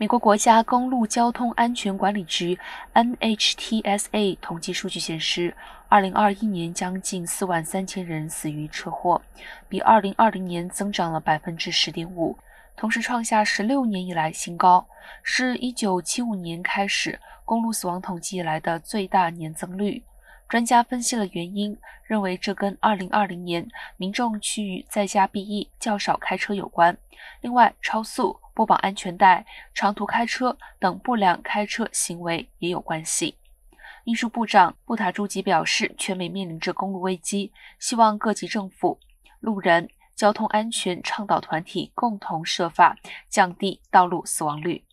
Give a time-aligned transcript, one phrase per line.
[0.00, 2.56] 美国国家公路交通安全管理局
[2.94, 5.52] （NHTSA） 统计数据显示
[5.90, 9.20] ，2021年将近4万3千人死于车祸，
[9.68, 12.36] 比2020年增长了10.5%，
[12.76, 14.86] 同时创下16年以来新高，
[15.24, 20.04] 是一九七五年开始公路死亡统计以来的最大年增率。
[20.48, 26.96] 专家分析了原因，认为这跟2020年民众趋于在家避疫、较少开车有关。
[27.40, 33.38] 另外，超速、不绑安全带、长途开车等不良开车行为也有关系。
[34.02, 38.98] 运输部长布塔朱吉表示，全美面临着公路危机，希望各级政府、
[39.38, 42.96] 路人、交通安全倡导团体共同设法
[43.28, 44.84] 降低道路死亡率。